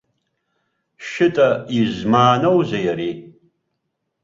[1.07, 3.11] Шьыта, измааноузеи ари?!